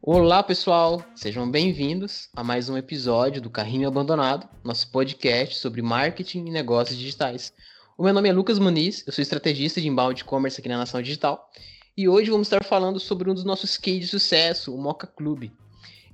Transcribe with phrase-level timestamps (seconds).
[0.00, 1.04] Olá, pessoal!
[1.14, 6.98] Sejam bem-vindos a mais um episódio do Carrinho Abandonado, nosso podcast sobre marketing e negócios
[6.98, 7.52] digitais.
[7.98, 11.02] O meu nome é Lucas Muniz, eu sou estrategista de inbound e-commerce aqui na Nação
[11.02, 11.50] Digital,
[11.96, 15.50] e hoje vamos estar falando sobre um dos nossos cases de sucesso, o Moca Club.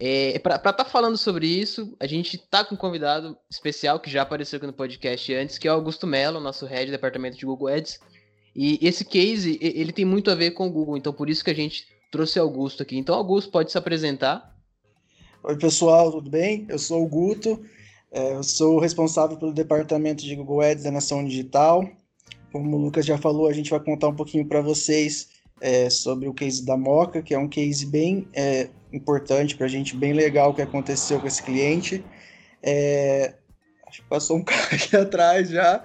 [0.01, 4.11] É, Para estar tá falando sobre isso, a gente está com um convidado especial que
[4.11, 7.37] já apareceu aqui no podcast antes, que é o Augusto Mello, nosso head do departamento
[7.37, 8.01] de Google Ads.
[8.55, 11.51] E esse case, ele tem muito a ver com o Google, então por isso que
[11.51, 12.99] a gente trouxe Augusto aqui.
[12.99, 14.55] Então, Augusto, pode se apresentar?
[15.43, 16.67] Oi, pessoal, tudo bem?
[16.69, 17.65] Eu sou o Guto,
[18.13, 21.89] é, eu sou responsável pelo departamento de Google Ads da Nação Digital.
[22.53, 26.29] Como o Lucas já falou, a gente vai contar um pouquinho para vocês é, sobre
[26.29, 30.13] o case da Moca, que é um case bem é, importante para a gente, bem
[30.13, 32.05] legal que aconteceu com esse cliente.
[32.63, 33.35] É,
[33.89, 35.83] acho que passou um carro aqui atrás já.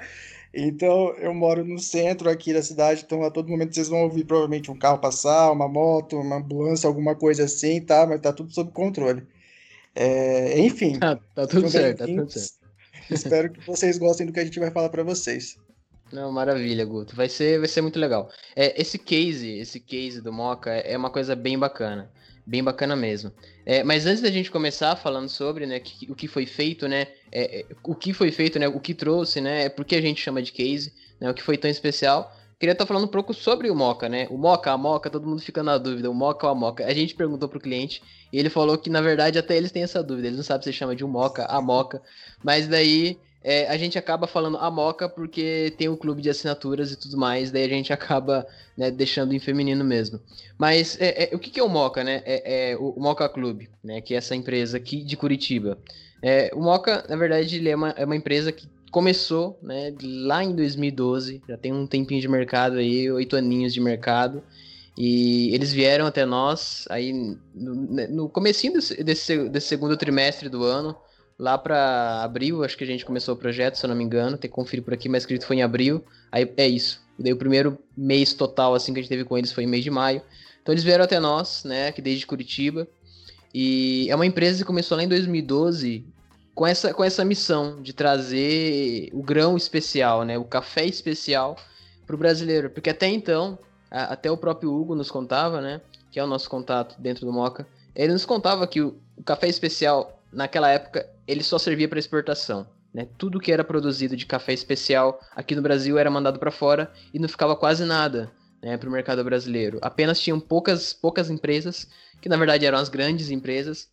[0.54, 4.24] Então, eu moro no centro aqui da cidade, então a todo momento vocês vão ouvir
[4.24, 8.06] provavelmente um carro passar, uma moto, uma ambulância, alguma coisa assim, tá?
[8.08, 9.24] Mas tá tudo sob controle.
[9.96, 10.98] É, enfim.
[11.04, 12.58] Ah, tá tudo certo, tá tudo certo.
[13.10, 15.58] Espero que vocês gostem do que a gente vai falar para vocês.
[16.12, 17.16] Não, maravilha, Guto.
[17.16, 18.30] Vai ser, vai ser muito legal.
[18.56, 22.10] É, esse case, esse case do Moca é uma coisa bem bacana
[22.48, 23.32] bem bacana mesmo.
[23.66, 27.08] É, mas antes da gente começar falando sobre né, que, o que foi feito, né,
[27.30, 30.22] é, é, o que foi feito, né, o que trouxe, né, é porque a gente
[30.22, 32.34] chama de case, né, o que foi tão especial.
[32.58, 34.26] Queria estar falando um pouco sobre o Moca, né?
[34.32, 36.88] O Moca, a Moca, todo mundo fica na dúvida, o Moca ou a Moca.
[36.88, 38.02] A gente perguntou pro cliente
[38.34, 40.28] e ele falou que, na verdade, até eles têm essa dúvida.
[40.28, 42.02] Eles não sabem se chama de um Moca, a Moca.
[42.44, 46.30] Mas daí é, a gente acaba falando a Moca porque tem o um clube de
[46.30, 48.46] assinaturas e tudo mais, daí a gente acaba
[48.78, 50.20] né, deixando em feminino mesmo.
[50.58, 52.22] Mas é, é, o que, que, é o Moca, né?
[52.26, 54.02] É, é o Moca Clube, né?
[54.02, 55.78] Que é essa empresa aqui de Curitiba.
[56.22, 60.44] É, o Moca, na verdade, ele é uma, é uma empresa que começou né, lá
[60.44, 64.44] em 2012, já tem um tempinho de mercado aí, oito aninhos de mercado.
[64.98, 67.14] E eles vieram até nós aí
[67.56, 67.76] no,
[68.10, 70.98] no comecinho desse, desse, desse segundo trimestre do ano,
[71.38, 74.38] lá para abril, acho que a gente começou o projeto, se eu não me engano,
[74.38, 76.04] tem que conferir por aqui, mas escrito foi em abril.
[76.32, 77.02] Aí é isso.
[77.18, 79.84] Daí o primeiro mês total assim que a gente teve com eles foi em mês
[79.84, 80.22] de maio.
[80.62, 82.88] Então eles vieram até nós, né, aqui desde Curitiba.
[83.54, 86.06] E é uma empresa que começou lá em 2012
[86.54, 91.56] com essa, com essa missão de trazer o grão especial, né, o café especial
[92.06, 93.60] para o brasileiro, porque até então,
[93.92, 95.82] a, até o próprio Hugo nos contava, né,
[96.12, 99.48] que é o nosso contato dentro do Moca, ele nos contava que o, o café
[99.48, 102.68] especial naquela época ele só servia para exportação.
[102.94, 103.08] Né?
[103.18, 107.20] Tudo que era produzido de café especial aqui no Brasil era mandado para fora e
[107.20, 109.80] não ficava quase nada né, para o mercado brasileiro.
[109.82, 111.88] Apenas tinham poucas, poucas empresas,
[112.22, 113.90] que na verdade eram as grandes empresas,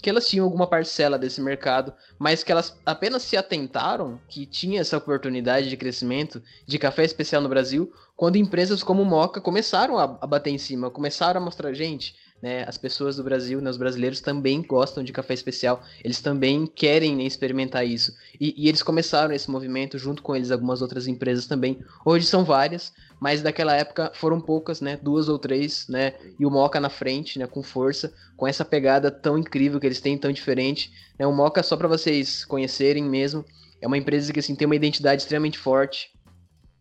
[0.00, 4.82] que elas tinham alguma parcela desse mercado, mas que elas apenas se atentaram que tinha
[4.82, 10.04] essa oportunidade de crescimento de café especial no Brasil, quando empresas como Moca começaram a,
[10.20, 13.76] a bater em cima, começaram a mostrar, gente, né, as pessoas do Brasil, né, os
[13.76, 18.14] brasileiros também gostam de café especial, eles também querem né, experimentar isso.
[18.38, 21.80] E, e, eles começaram esse movimento junto com eles algumas outras empresas também.
[22.04, 26.50] Hoje são várias, mas daquela época foram poucas, né, duas ou três, né, e o
[26.50, 30.30] Moca na frente, né, com força, com essa pegada tão incrível que eles têm, tão
[30.30, 30.92] diferente.
[31.18, 33.44] Né, o Moca, só para vocês conhecerem mesmo,
[33.80, 36.10] é uma empresa que assim tem uma identidade extremamente forte.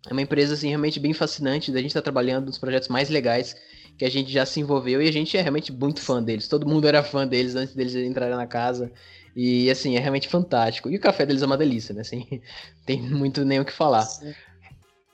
[0.10, 3.10] É uma empresa assim realmente bem fascinante, da gente estar tá trabalhando nos projetos mais
[3.10, 3.56] legais
[3.98, 6.48] que a gente já se envolveu e a gente é realmente muito fã deles.
[6.48, 8.92] Todo mundo era fã deles antes deles entrarem na casa.
[9.36, 10.90] E assim, é realmente fantástico.
[10.90, 12.02] E o café deles é uma delícia, né?
[12.02, 12.42] Assim,
[12.86, 14.04] tem muito nem o que falar.
[14.04, 14.34] Sim.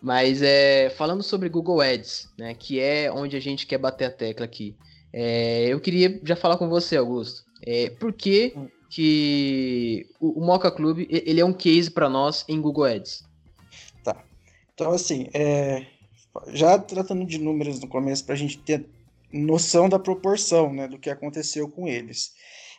[0.02, 2.54] Mas é, falando sobre Google Ads, né?
[2.54, 4.76] Que é onde a gente quer bater a tecla aqui.
[5.12, 7.44] É, eu queria já falar com você, Augusto.
[7.66, 8.54] É, por que,
[8.90, 13.24] que o, o Mocha Club ele é um case para nós em Google Ads?
[14.04, 14.24] Tá.
[14.74, 15.86] Então, assim, é,
[16.48, 18.86] já tratando de números no começo, para a gente ter
[19.32, 22.32] noção da proporção né, do que aconteceu com eles.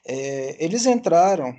[0.07, 1.55] É, eles entraram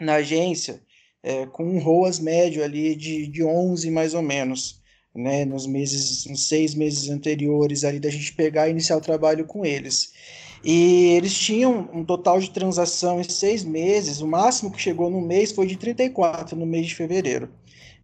[0.00, 0.82] na agência
[1.22, 4.80] é, com um ROAS médio ali de, de 11 mais ou menos,
[5.14, 9.44] né, nos meses, nos seis meses anteriores ali da gente pegar e iniciar o trabalho
[9.44, 10.12] com eles.
[10.62, 15.20] E eles tinham um total de transação em seis meses, o máximo que chegou no
[15.20, 17.48] mês foi de 34 no mês de fevereiro,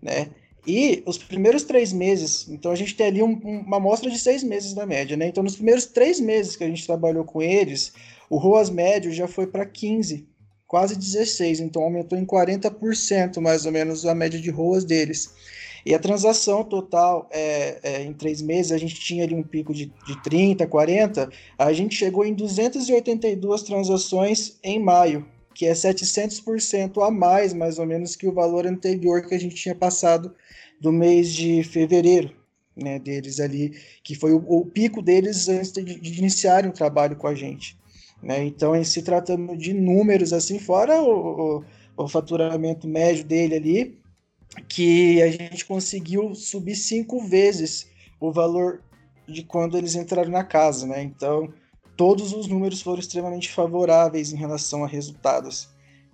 [0.01, 0.31] né?
[0.67, 4.43] E os primeiros três meses, então a gente tem ali um, uma amostra de seis
[4.43, 5.29] meses da média, né?
[5.29, 7.93] Então, nos primeiros três meses que a gente trabalhou com eles,
[8.29, 10.27] o ROAS médio já foi para 15,
[10.67, 15.33] quase 16, então aumentou em 40% mais ou menos a média de ROAS deles.
[15.87, 19.73] E a transação total, é, é, em três meses, a gente tinha ali um pico
[19.73, 25.25] de, de 30, 40, a gente chegou em 282 transações em maio,
[25.57, 29.55] que é 700% a mais, mais ou menos, que o valor anterior que a gente
[29.55, 30.35] tinha passado
[30.79, 32.31] do mês de fevereiro.
[32.77, 33.75] né, deles ali,
[34.05, 37.75] que foi o, o pico deles antes de, de iniciarem o trabalho com a gente.
[38.23, 38.45] Né?
[38.45, 41.65] Então, em se tratando de números assim, fora o, o,
[41.97, 43.99] o faturamento médio dele ali,
[44.69, 47.89] que a gente conseguiu subir cinco vezes
[48.21, 48.83] o valor
[49.27, 51.03] de quando eles entraram na casa, né?
[51.03, 51.51] Então,
[51.97, 55.69] todos os números foram extremamente favoráveis em relação a resultados.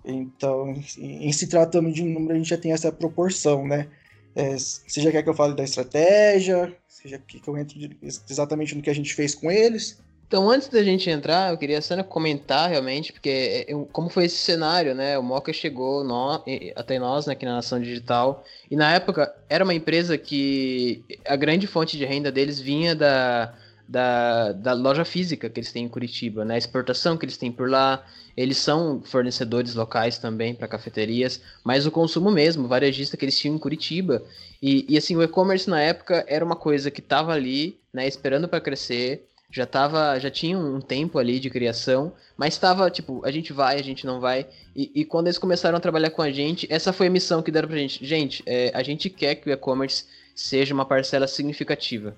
[0.05, 3.87] Então, em, se tratando de número, a gente já tem essa proporção, né?
[4.35, 6.75] É, você já quer que eu fale da estratégia?
[6.87, 10.01] Seja que eu entre exatamente no que a gente fez com eles?
[10.27, 14.25] Então, antes da gente entrar, eu queria só comentar realmente, porque é, é, como foi
[14.25, 15.15] esse cenário, né?
[15.15, 16.43] O Mocha chegou no,
[16.75, 21.35] até nós né, aqui na Nação Digital, e na época era uma empresa que a
[21.35, 23.53] grande fonte de renda deles vinha da,
[23.87, 26.55] da, da loja física que eles têm em Curitiba, né?
[26.55, 28.05] A exportação que eles têm por lá.
[28.35, 33.55] Eles são fornecedores locais também para cafeterias, mas o consumo mesmo, varejista que eles tinham
[33.55, 34.23] em Curitiba.
[34.61, 38.47] E, e assim, o e-commerce na época era uma coisa que estava ali, né, esperando
[38.47, 43.29] para crescer já tava, já tinha um tempo ali de criação, mas estava tipo, a
[43.29, 44.47] gente vai, a gente não vai.
[44.75, 47.51] E, e, quando eles começaram a trabalhar com a gente, essa foi a missão que
[47.51, 48.03] deram pra gente.
[48.03, 52.17] Gente, é, a gente quer que o e-commerce seja uma parcela significativa.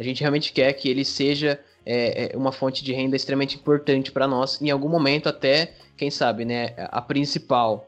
[0.00, 4.10] A gente realmente quer que ele seja é, é uma fonte de renda extremamente importante
[4.10, 7.86] para nós, em algum momento até, quem sabe, né, a principal.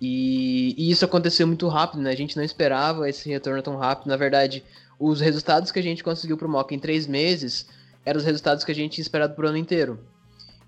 [0.00, 2.10] E, e, isso aconteceu muito rápido, né?
[2.10, 4.08] A gente não esperava esse retorno tão rápido.
[4.08, 4.64] Na verdade,
[4.98, 7.68] os resultados que a gente conseguiu pro Mock em três meses
[8.04, 10.00] eram os resultados que a gente tinha esperado pro ano inteiro.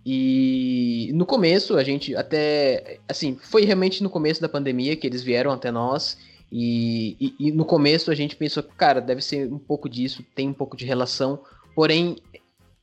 [0.06, 3.00] E no começo, a gente até.
[3.08, 6.16] Assim, foi realmente no começo da pandemia que eles vieram até nós.
[6.56, 10.48] E, e, e, no começo a gente pensou, cara, deve ser um pouco disso, tem
[10.48, 11.42] um pouco de relação.
[11.74, 12.16] Porém,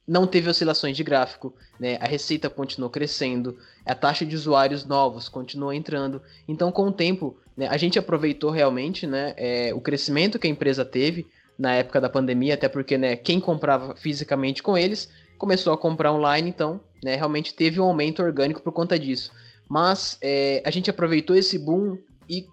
[0.06, 1.98] não teve oscilações de gráfico, né?
[2.02, 6.22] A receita continuou crescendo, a taxa de usuários novos continuou entrando.
[6.50, 10.50] Então, com o tempo, né, a gente aproveitou realmente né, é, o crescimento que a
[10.50, 11.26] empresa teve
[11.58, 16.12] na época da pandemia, até porque né, quem comprava fisicamente com eles começou a comprar
[16.12, 19.32] online, então né, realmente teve um aumento orgânico por conta disso.
[19.70, 21.98] Mas é, a gente aproveitou esse boom
[22.30, 22.46] e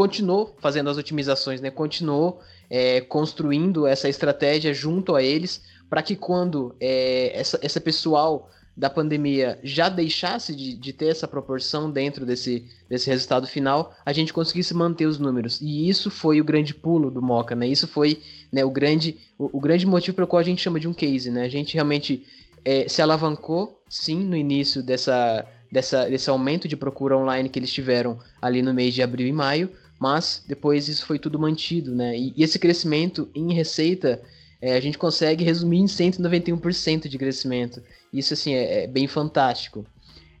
[0.00, 6.16] continuou fazendo as otimizações, né, continuou é, construindo essa estratégia junto a eles para que
[6.16, 12.24] quando é, essa, essa pessoal da pandemia já deixasse de, de, ter essa proporção dentro
[12.24, 15.60] desse, desse resultado final, a gente conseguisse manter os números.
[15.60, 17.66] E isso foi o grande pulo do Moca, né?
[17.66, 20.88] Isso foi né, o, grande, o, o grande motivo pelo qual a gente chama de
[20.88, 21.42] um case, né?
[21.42, 22.24] A gente realmente
[22.64, 27.70] é, se alavancou, sim, no início dessa, dessa, desse aumento de procura online que eles
[27.70, 29.70] tiveram ali no mês de abril e maio,
[30.00, 32.16] mas depois isso foi tudo mantido, né?
[32.16, 34.22] E, e esse crescimento em receita
[34.60, 37.82] é, a gente consegue resumir em 191% de crescimento.
[38.10, 39.84] Isso, assim, é, é bem fantástico.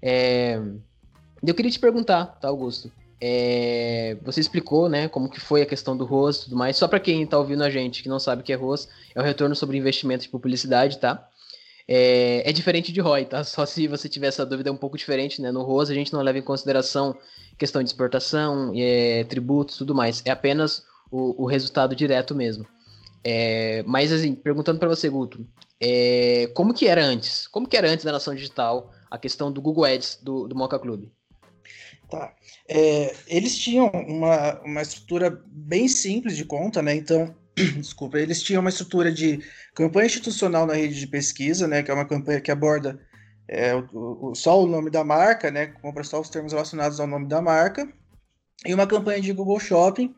[0.00, 0.60] É...
[1.46, 2.90] Eu queria te perguntar, tá, Augusto?
[3.20, 4.16] É...
[4.22, 6.78] Você explicou, né, como que foi a questão do ROS e tudo mais.
[6.78, 9.20] Só para quem tá ouvindo a gente, que não sabe o que é ROS, é
[9.20, 11.28] o retorno sobre investimento de publicidade, tá?
[11.92, 13.42] É, é diferente de ROI, tá?
[13.42, 15.50] Só se você tiver essa dúvida, é um pouco diferente, né?
[15.50, 17.18] No ROS a gente não leva em consideração
[17.58, 20.22] questão de exportação, é, tributos tudo mais.
[20.24, 22.64] É apenas o, o resultado direto mesmo.
[23.24, 25.44] É, mas assim, perguntando para você, Guto,
[25.80, 27.48] é, como que era antes?
[27.48, 30.78] Como que era antes da Nação Digital a questão do Google Ads do, do Mocha
[30.78, 31.08] Club?
[32.08, 32.32] Tá.
[32.68, 36.94] É, eles tinham uma, uma estrutura bem simples de conta, né?
[36.94, 37.34] Então,
[37.78, 39.40] desculpa, eles tinham uma estrutura de
[39.74, 41.82] campanha institucional na rede de pesquisa, né?
[41.82, 43.00] Que é uma campanha que aborda
[43.48, 45.66] é, o, o, só o nome da marca, né?
[45.66, 47.88] Compra só os termos relacionados ao nome da marca.
[48.64, 50.14] E uma campanha de Google Shopping,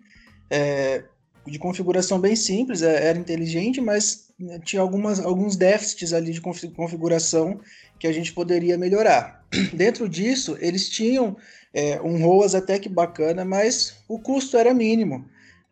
[0.51, 1.05] é,
[1.47, 6.41] de configuração bem simples, é, era inteligente, mas né, tinha algumas, alguns déficits ali de
[6.41, 7.61] configuração
[7.99, 9.45] que a gente poderia melhorar.
[9.73, 11.37] Dentro disso, eles tinham
[11.73, 15.25] é, um ROAS até que bacana, mas o custo era mínimo.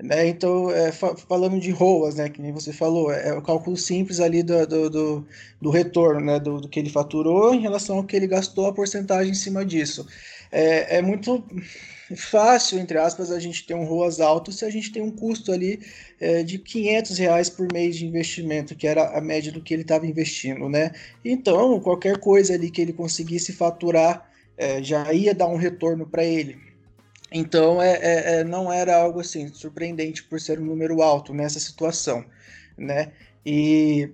[0.02, 0.28] Né?
[0.28, 3.76] Então, é, fa falando de ROAS, né, que nem você falou, é, é o cálculo
[3.76, 5.26] simples ali do, do, do,
[5.60, 8.72] do retorno, né, do, do, que ele faturou em relação ao que ele gastou, a
[8.72, 10.06] porcentagem em cima disso.
[10.50, 11.44] É, é muito
[12.16, 15.52] fácil, entre aspas, a gente ter um ROAS alto se a gente tem um custo
[15.52, 15.80] ali
[16.18, 19.82] é, de 500 reais por mês de investimento, que era a média do que ele
[19.82, 20.92] estava investindo, né?
[21.24, 26.24] Então, qualquer coisa ali que ele conseguisse faturar é, já ia dar um retorno para
[26.24, 26.69] ele.
[27.32, 31.60] Então, é, é, é, não era algo assim surpreendente por ser um número alto nessa
[31.60, 32.24] situação,
[32.76, 33.12] né?
[33.46, 34.10] E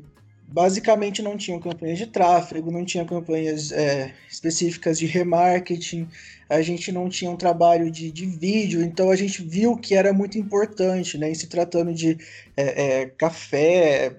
[0.48, 6.08] basicamente não tinham campanhas de tráfego, não tinha campanhas é, específicas de remarketing,
[6.48, 10.12] a gente não tinha um trabalho de, de vídeo, então a gente viu que era
[10.12, 12.16] muito importante, né, em se tratando de
[12.56, 14.14] é, é, café,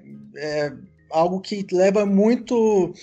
[1.09, 2.93] algo que leva muito,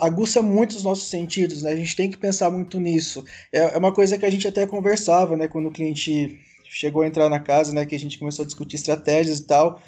[0.00, 3.24] aguça muito os nossos sentidos, né, a gente tem que pensar muito nisso.
[3.52, 7.06] É, é uma coisa que a gente até conversava, né, quando o cliente chegou a
[7.06, 9.80] entrar na casa, né, que a gente começou a discutir estratégias e tal,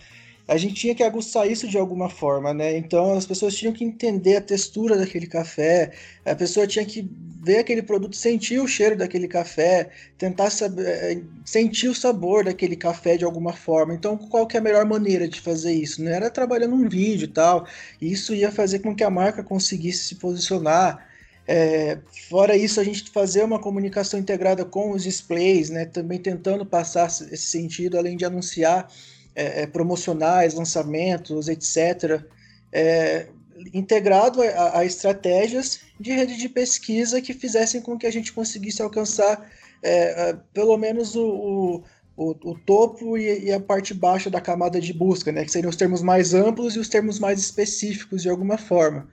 [0.51, 2.77] a gente tinha que aguçar isso de alguma forma, né?
[2.77, 5.93] Então as pessoas tinham que entender a textura daquele café,
[6.25, 7.09] a pessoa tinha que
[7.41, 12.75] ver aquele produto, sentir o cheiro daquele café, tentar saber, eh, sentir o sabor daquele
[12.75, 13.95] café de alguma forma.
[13.95, 16.03] Então, qual que é a melhor maneira de fazer isso?
[16.03, 17.65] Não era trabalhando um vídeo e tal.
[18.01, 21.07] Isso ia fazer com que a marca conseguisse se posicionar.
[21.47, 25.85] É, fora isso, a gente fazer uma comunicação integrada com os displays, né?
[25.85, 28.89] Também tentando passar esse sentido, além de anunciar
[29.35, 32.23] é, é, promocionais, lançamentos, etc.,
[32.73, 33.27] é,
[33.75, 38.81] integrado a, a, estratégias de rede de pesquisa que fizessem com que a gente conseguisse
[38.81, 39.51] alcançar
[39.83, 41.83] é, pelo menos o,
[42.17, 45.71] o, o topo e, e, a parte baixa da camada de busca, né, que seriam
[45.71, 49.09] os termos mais amplos e os termos mais específicos de alguma forma.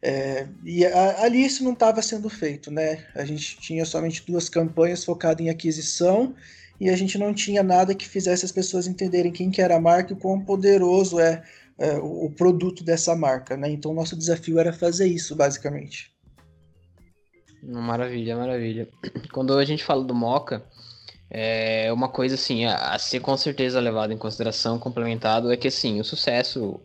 [0.00, 3.04] É, e a, ali isso não estava sendo feito, né?
[3.14, 6.34] A gente tinha somente duas campanhas focadas em aquisição
[6.82, 9.80] e a gente não tinha nada que fizesse as pessoas entenderem quem que era a
[9.80, 11.40] marca e quão poderoso é,
[11.78, 13.70] é o produto dessa marca, né?
[13.70, 16.12] Então nosso desafio era fazer isso, basicamente.
[17.62, 18.88] Maravilha, maravilha.
[19.32, 20.64] Quando a gente fala do Moca,
[21.30, 25.68] é uma coisa assim, a, a ser com certeza levado em consideração, complementado, é que
[25.68, 26.80] assim, o sucesso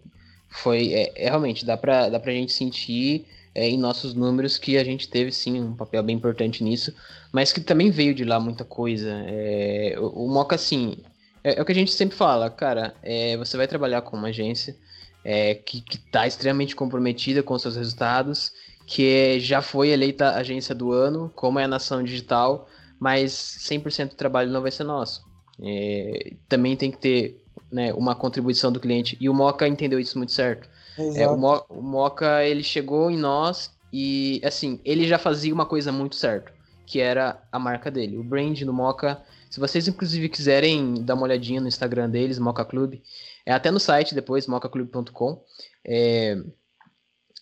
[0.47, 3.25] foi, é, é realmente, dá pra, dá pra gente sentir
[3.57, 6.93] é, em nossos números que a gente teve sim um papel bem importante nisso,
[7.31, 9.11] mas que também veio de lá muita coisa.
[9.25, 10.97] É, o, o Moca, assim,
[11.43, 14.27] é, é, o que a gente sempre fala, cara, é, você vai trabalhar com uma
[14.27, 14.77] agência
[15.25, 18.51] é, que está extremamente comprometida com seus resultados,
[18.85, 24.15] que já foi eleita agência do ano, como é a Nação Digital, mas 100% do
[24.15, 25.25] trabalho não vai ser nosso.
[25.59, 30.15] É, também tem que ter né, uma contribuição do cliente, e o Moca entendeu isso
[30.15, 30.69] muito certo.
[31.15, 35.65] É, o, Mo, o Moca, ele chegou em nós e, assim, ele já fazia uma
[35.65, 36.51] coisa muito certa,
[36.85, 38.17] que era a marca dele.
[38.17, 42.65] O brand no Moca, se vocês inclusive quiserem dar uma olhadinha no Instagram deles, Moca
[42.65, 42.95] Club,
[43.45, 45.43] é até no site depois, mocaclub.com.
[45.85, 46.37] É,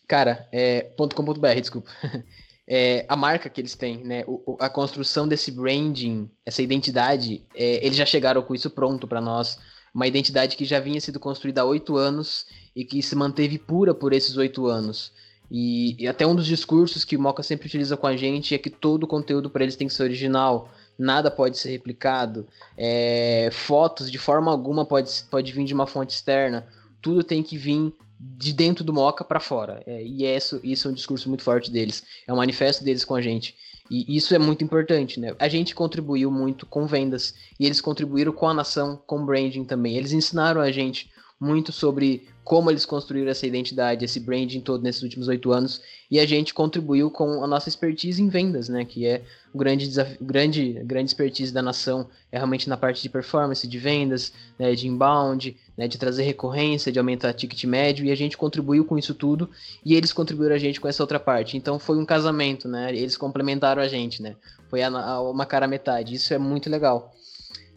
[0.08, 1.90] cara, é .com.br, desculpa.
[2.68, 4.24] É, a marca que eles têm, né?
[4.26, 9.22] O, a construção desse branding, essa identidade, é, eles já chegaram com isso pronto para
[9.22, 9.60] nós.
[9.96, 13.94] Uma identidade que já vinha sido construída há oito anos e que se manteve pura
[13.96, 15.14] por esses oito anos.
[15.50, 18.58] E, e, até um dos discursos que o Mocha sempre utiliza com a gente é
[18.58, 23.50] que todo o conteúdo para eles tem que ser original, nada pode ser replicado, é,
[23.54, 26.68] fotos de forma alguma pode, pode vir de uma fonte externa,
[27.02, 29.82] tudo tem que vir de dentro do Mocha para fora.
[29.86, 33.06] É, e é isso, isso é um discurso muito forte deles, é um manifesto deles
[33.06, 33.56] com a gente.
[33.90, 35.36] E isso é muito importante, né?
[35.40, 39.96] A gente contribuiu muito com vendas e eles contribuíram com a nação, com branding também.
[39.96, 45.02] Eles ensinaram a gente muito sobre como eles construíram essa identidade, esse branding todo nesses
[45.02, 49.04] últimos oito anos, e a gente contribuiu com a nossa expertise em vendas, né, que
[49.04, 53.68] é o grande desafio, grande, grande expertise da nação, é realmente na parte de performance,
[53.68, 58.16] de vendas, né, de inbound, né, de trazer recorrência, de aumentar ticket médio, e a
[58.16, 59.50] gente contribuiu com isso tudo,
[59.84, 63.18] e eles contribuíram a gente com essa outra parte, então foi um casamento, né, eles
[63.18, 64.36] complementaram a gente, né,
[64.70, 67.12] foi a, a, uma cara metade, isso é muito legal.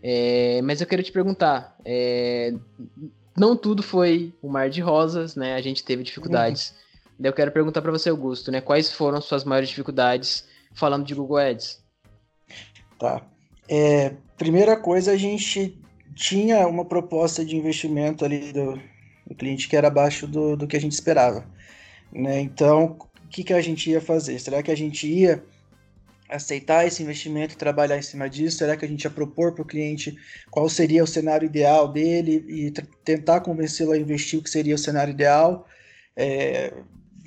[0.03, 2.55] É, mas eu quero te perguntar, é,
[3.38, 5.54] não tudo foi um mar de rosas, né?
[5.54, 6.71] A gente teve dificuldades.
[6.71, 6.76] Uhum.
[7.21, 8.61] Daí eu quero perguntar para você, Augusto, né?
[8.61, 11.83] Quais foram suas maiores dificuldades falando de Google Ads?
[12.99, 13.23] Tá.
[13.68, 15.78] É, primeira coisa, a gente
[16.14, 18.80] tinha uma proposta de investimento ali do,
[19.26, 21.45] do cliente que era abaixo do, do que a gente esperava.
[22.12, 22.40] Né?
[22.40, 24.38] Então, o que, que a gente ia fazer?
[24.38, 25.45] Será que a gente ia
[26.29, 28.59] aceitar esse investimento e trabalhar em cima disso?
[28.59, 30.17] Será que a gente ia propor para o cliente
[30.51, 32.73] qual seria o cenário ideal dele e
[33.05, 35.67] tentar convencê-lo a investir o que seria o cenário ideal?
[36.17, 36.73] É,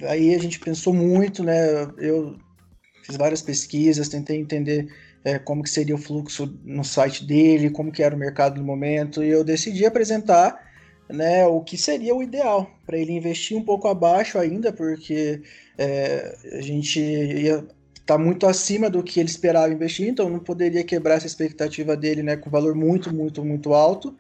[0.04, 1.84] aí a gente pensou muito, né?
[1.98, 2.38] Eu
[3.04, 4.88] fiz várias pesquisas, tentei entender
[5.24, 8.66] é, como que seria o fluxo no site dele, como que era o mercado no
[8.66, 10.70] momento, e eu decidi apresentar
[11.10, 15.42] né, o que seria o ideal para ele investir um pouco abaixo ainda, porque
[15.78, 17.66] é, a gente ia
[18.12, 22.22] está muito acima do que ele esperava investir, então não poderia quebrar essa expectativa dele
[22.22, 24.14] né, com valor muito, muito, muito alto.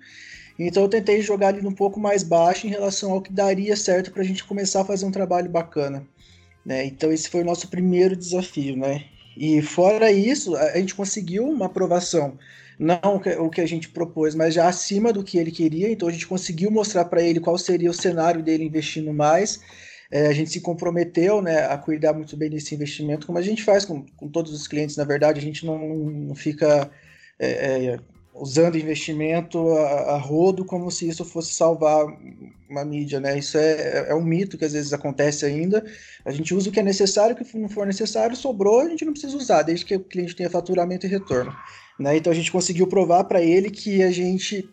[0.57, 4.11] Então eu tentei jogar ele um pouco mais baixo em relação ao que daria certo
[4.11, 6.07] para a gente começar a fazer um trabalho bacana.
[6.65, 6.85] Né?
[6.85, 8.77] Então esse foi o nosso primeiro desafio.
[8.77, 9.03] Né?
[9.35, 12.37] E fora isso, a gente conseguiu uma aprovação.
[12.79, 15.91] Não o que a gente propôs, mas já acima do que ele queria.
[15.91, 19.59] Então a gente conseguiu mostrar para ele qual seria o cenário dele investindo mais
[20.11, 23.63] é, a gente se comprometeu né, a cuidar muito bem desse investimento, como a gente
[23.63, 26.91] faz com, com todos os clientes, na verdade, a gente não, não fica
[27.39, 27.99] é, é,
[28.33, 32.05] usando investimento a, a, rodo como se isso fosse salvar
[32.69, 33.37] uma mídia, né?
[33.37, 35.83] Isso é, é um mito que às vezes acontece ainda.
[36.25, 39.05] A gente usa o que é necessário, o que não for necessário, sobrou, a gente
[39.05, 41.55] não precisa usar, desde que o cliente tenha faturamento e retorno.
[41.99, 42.17] Né?
[42.17, 44.69] Então a gente conseguiu provar para ele que a gente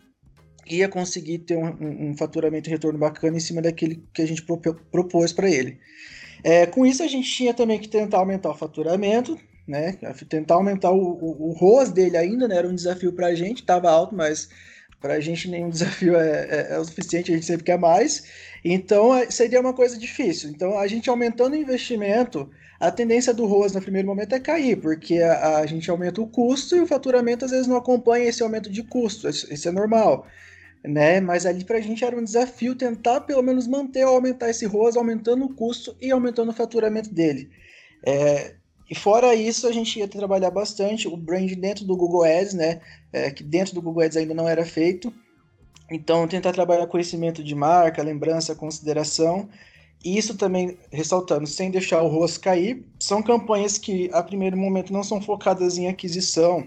[0.69, 4.43] ia conseguir ter um, um faturamento e retorno bacana em cima daquele que a gente
[4.91, 5.79] propôs para ele.
[6.43, 9.97] É, com isso, a gente tinha também que tentar aumentar o faturamento, né?
[10.27, 12.57] Tentar aumentar o, o, o ROAS dele ainda, né?
[12.57, 14.49] Era um desafio para a gente, estava alto, mas
[15.01, 18.23] para a gente nenhum desafio é, é, é, o suficiente, a gente sempre quer mais.
[18.63, 20.49] Então, é, seria uma coisa difícil.
[20.49, 22.49] Então, a gente aumentando o investimento,
[22.79, 26.27] a tendência do ROAS no primeiro momento é cair, porque a, a gente aumenta o
[26.27, 29.71] custo e o faturamento às vezes não acompanha esse aumento de custo, isso, isso é
[29.71, 30.25] normal
[30.83, 31.19] né?
[31.19, 34.65] Mas ali para a gente era um desafio tentar pelo menos manter ou aumentar esse
[34.65, 37.49] ROAS, aumentando o custo e aumentando o faturamento dele.
[38.05, 38.55] É,
[38.89, 42.81] e fora isso, a gente ia trabalhar bastante o brand dentro do Google Ads, né?
[43.13, 45.13] É, que dentro do Google Ads ainda não era feito.
[45.91, 49.47] Então, tentar trabalhar conhecimento de marca, lembrança, consideração.
[50.03, 54.93] E isso também, ressaltando, sem deixar o rosto cair, são campanhas que, a primeiro momento,
[54.93, 56.65] não são focadas em aquisição,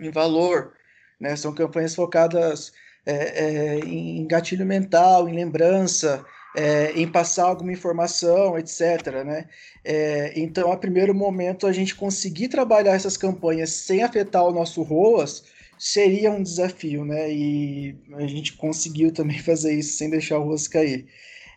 [0.00, 0.72] em valor,
[1.20, 1.36] né?
[1.36, 2.72] São campanhas focadas
[3.04, 6.24] é, é, em gatilho mental, em lembrança,
[6.56, 9.24] é, em passar alguma informação, etc.
[9.24, 9.48] Né?
[9.84, 14.82] É, então, a primeiro momento, a gente conseguir trabalhar essas campanhas sem afetar o nosso
[14.82, 15.44] ROAS
[15.78, 17.32] seria um desafio, né?
[17.32, 21.06] E a gente conseguiu também fazer isso sem deixar o ROAS cair.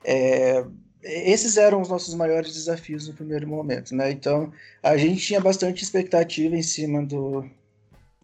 [0.04, 0.66] É,
[1.04, 4.12] esses eram os nossos maiores desafios no primeiro momento, né?
[4.12, 7.48] Então, a gente tinha bastante expectativa em cima do,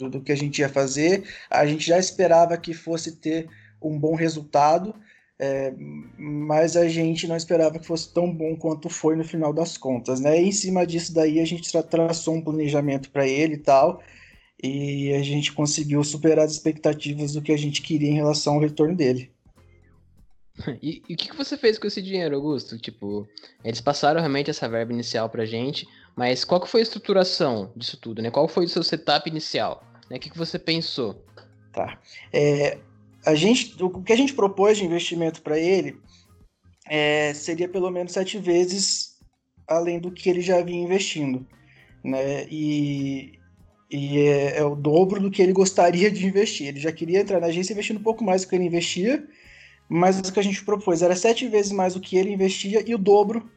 [0.02, 1.24] do, do que a gente ia fazer.
[1.50, 3.48] A gente já esperava que fosse ter
[3.82, 4.94] um bom resultado,
[5.40, 5.74] é,
[6.18, 10.20] mas a gente não esperava que fosse tão bom quanto foi no final das contas,
[10.20, 10.42] né?
[10.42, 14.04] E em cima disso daí a gente tra traçou um planejamento para ele e tal,
[14.62, 18.60] e a gente conseguiu superar as expectativas do que a gente queria em relação ao
[18.60, 19.32] retorno dele.
[20.82, 22.78] E, e o que, que você fez com esse dinheiro, Augusto?
[22.78, 23.28] Tipo,
[23.64, 27.98] eles passaram realmente essa verba inicial pra gente, mas qual que foi a estruturação disso
[27.98, 28.30] tudo, né?
[28.30, 29.84] Qual foi o seu setup inicial?
[30.12, 30.18] Né?
[30.18, 31.24] O que, que você pensou?
[31.72, 31.98] Tá.
[32.34, 32.78] É,
[33.26, 35.98] a gente, o que a gente propôs de investimento para ele
[36.86, 39.18] é, seria pelo menos sete vezes
[39.66, 41.48] além do que ele já vinha investindo.
[42.04, 42.46] Né?
[42.52, 43.40] E,
[43.90, 46.68] e é, é, o dobro do que ele gostaria de investir.
[46.68, 49.26] Ele já queria entrar na agência investindo um pouco mais do que ele investia,
[49.88, 52.94] mas o que a gente propôs era sete vezes mais do que ele investia e
[52.94, 53.50] o dobro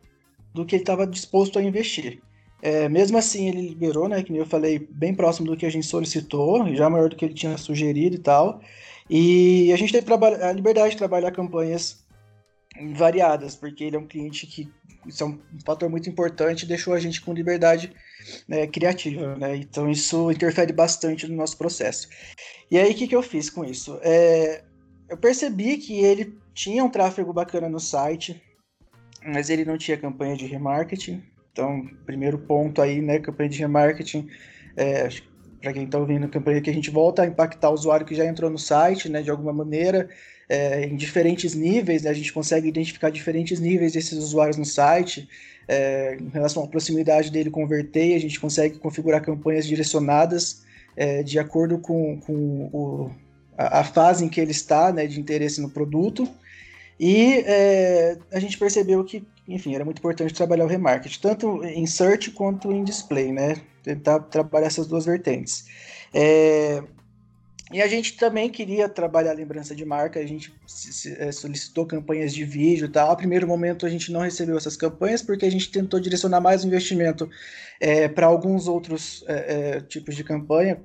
[0.54, 2.22] do que ele estava disposto a investir.
[2.64, 4.22] É, mesmo assim, ele liberou, né?
[4.22, 7.34] Que eu falei, bem próximo do que a gente solicitou, já maior do que ele
[7.34, 8.62] tinha sugerido e tal.
[9.10, 12.02] E a gente teve a liberdade de trabalhar campanhas
[12.94, 14.72] variadas, porque ele é um cliente que
[15.06, 17.92] isso é um fator muito importante, deixou a gente com liberdade
[18.48, 19.56] né, criativa, né?
[19.56, 22.08] Então isso interfere bastante no nosso processo.
[22.70, 23.98] E aí o que, que eu fiz com isso?
[24.00, 24.64] É,
[25.10, 28.42] eu percebi que ele tinha um tráfego bacana no site,
[29.22, 31.22] mas ele não tinha campanha de remarketing.
[31.54, 34.26] Então, primeiro ponto aí, né, campanha de remarketing,
[34.76, 35.08] é,
[35.62, 38.12] para quem está ouvindo a campanha que a gente volta a impactar o usuário que
[38.12, 40.08] já entrou no site, né, de alguma maneira,
[40.48, 45.28] é, em diferentes níveis, né, a gente consegue identificar diferentes níveis desses usuários no site,
[45.68, 50.64] é, em relação à proximidade dele converter, a gente consegue configurar campanhas direcionadas
[50.96, 53.10] é, de acordo com, com o,
[53.56, 56.28] a, a, fase em que ele está, né, de interesse no produto,
[56.98, 61.86] e é, a gente percebeu que enfim, era muito importante trabalhar o remarketing, tanto em
[61.86, 63.56] search quanto em display, né?
[63.82, 65.66] Tentar trabalhar essas duas vertentes.
[66.12, 66.82] É...
[67.72, 70.54] E a gente também queria trabalhar a lembrança de marca, a gente
[71.18, 73.10] é, solicitou campanhas de vídeo e tal.
[73.10, 76.62] A primeiro momento a gente não recebeu essas campanhas porque a gente tentou direcionar mais
[76.62, 77.28] o investimento
[77.80, 79.34] é, para alguns outros é,
[79.76, 80.80] é, tipos de campanha,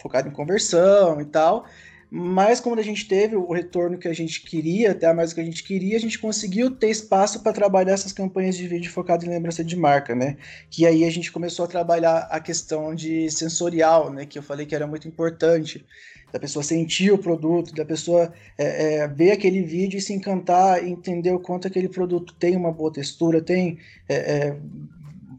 [0.00, 1.66] focado em conversão e tal.
[2.10, 5.40] Mas quando a gente teve o retorno que a gente queria, até mais do que
[5.40, 9.24] a gente queria, a gente conseguiu ter espaço para trabalhar essas campanhas de vídeo focado
[9.24, 10.36] em lembrança de marca, né?
[10.68, 14.26] Que aí a gente começou a trabalhar a questão de sensorial, né?
[14.26, 15.86] Que eu falei que era muito importante
[16.32, 20.84] da pessoa sentir o produto, da pessoa é, é, ver aquele vídeo e se encantar,
[20.84, 24.56] entender o quanto aquele produto tem uma boa textura, tem é, é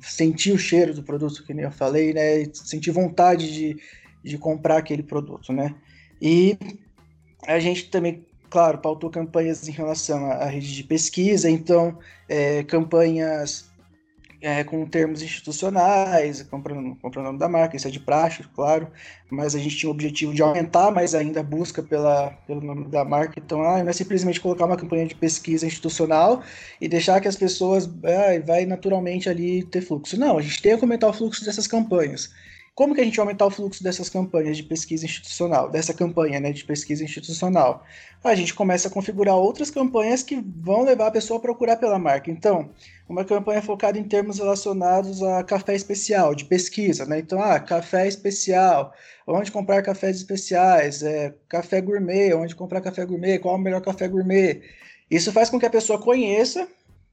[0.01, 2.45] sentir o cheiro do produto, que nem eu falei, né?
[2.53, 3.77] Sentir vontade de,
[4.23, 5.75] de comprar aquele produto, né?
[6.21, 6.57] E
[7.47, 11.97] a gente também, claro, pautou campanhas em relação à rede de pesquisa, então,
[12.29, 13.71] é, campanhas
[14.41, 18.87] é, com termos institucionais, comprando, o nome da marca, isso é de praxe, claro,
[19.29, 22.87] mas a gente tinha o objetivo de aumentar mais ainda a busca pela, pelo nome
[22.87, 26.41] da marca, então ah, não é simplesmente colocar uma campanha de pesquisa institucional
[26.79, 30.19] e deixar que as pessoas ah, vai naturalmente ali ter fluxo.
[30.19, 32.31] Não, a gente tem que aumentar o fluxo dessas campanhas.
[32.73, 36.39] Como que a gente vai aumentar o fluxo dessas campanhas de pesquisa institucional, dessa campanha
[36.39, 37.85] né, de pesquisa institucional?
[38.23, 41.99] A gente começa a configurar outras campanhas que vão levar a pessoa a procurar pela
[41.99, 42.31] marca.
[42.31, 42.69] Então,
[43.09, 47.19] uma campanha focada em termos relacionados a café especial, de pesquisa, né?
[47.19, 48.93] Então, ah, café especial,
[49.27, 53.81] onde comprar cafés especiais, é, café gourmet, onde comprar café gourmet, qual é o melhor
[53.81, 54.61] café gourmet.
[55.09, 56.65] Isso faz com que a pessoa conheça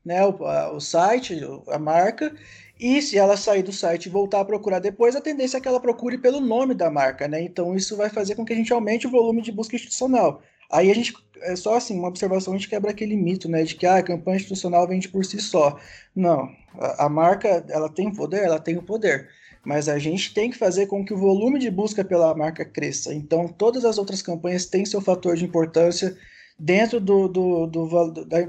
[0.05, 2.35] né, o, a, o site, a marca,
[2.79, 5.67] e se ela sair do site e voltar a procurar depois, a tendência é que
[5.67, 7.43] ela procure pelo nome da marca, né?
[7.43, 10.43] Então isso vai fazer com que a gente aumente o volume de busca institucional.
[10.71, 13.75] Aí a gente, é só assim, uma observação, a gente quebra aquele mito, né, de
[13.75, 15.79] que ah, a campanha institucional vende por si só.
[16.15, 19.29] Não, a, a marca, ela tem poder, ela tem o poder,
[19.65, 23.15] mas a gente tem que fazer com que o volume de busca pela marca cresça.
[23.15, 26.17] Então, todas as outras campanhas têm seu fator de importância
[26.59, 28.47] dentro do, do, do, do, da,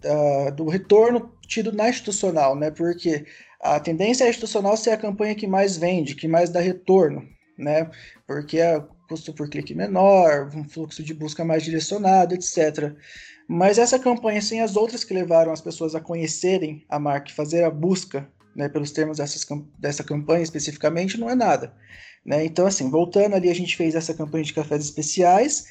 [0.00, 3.24] da, do retorno tido na institucional, né, porque
[3.64, 7.26] a tendência é institucional ser a campanha que mais vende, que mais dá retorno,
[7.58, 7.90] né?
[8.26, 12.92] Porque é custo por clique menor, um fluxo de busca mais direcionado, etc.
[13.48, 17.64] Mas essa campanha, sem as outras que levaram as pessoas a conhecerem a marca fazer
[17.64, 19.46] a busca né, pelos termos dessas,
[19.78, 21.72] dessa campanha especificamente, não é nada.
[22.24, 22.44] Né?
[22.44, 25.68] Então, assim, voltando ali, a gente fez essa campanha de cafés especiais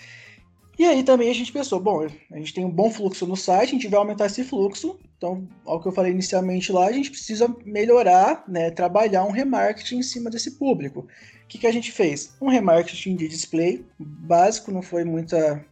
[0.78, 3.70] e aí também a gente pensou, bom, a gente tem um bom fluxo no site,
[3.70, 5.00] a gente vai aumentar esse fluxo.
[5.18, 9.98] Então, ao que eu falei inicialmente lá, a gente precisa melhorar, né, trabalhar um remarketing
[9.98, 11.02] em cima desse público.
[11.44, 12.36] O que, que a gente fez?
[12.42, 15.64] Um remarketing de display básico, não foi muita,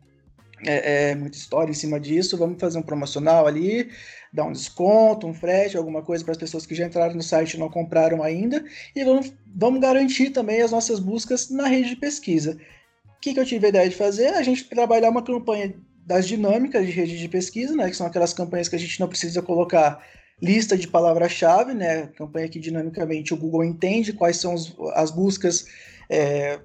[0.66, 2.38] é, é, muita história em cima disso.
[2.38, 3.90] Vamos fazer um promocional ali,
[4.32, 7.56] dar um desconto, um frete, alguma coisa para as pessoas que já entraram no site
[7.56, 8.64] e não compraram ainda.
[8.96, 12.56] E vamos, vamos garantir também as nossas buscas na rede de pesquisa
[13.22, 14.28] que, que eu tive a ideia de fazer?
[14.30, 15.74] A gente trabalhar uma campanha
[16.06, 19.08] das dinâmicas de rede de pesquisa, né, que são aquelas campanhas que a gente não
[19.08, 20.04] precisa colocar
[20.42, 25.68] lista de palavra-chave, né, campanha que dinamicamente o Google entende quais são os, as buscas
[26.10, 26.60] é,